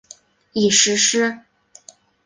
[0.53, 1.41] 已实施。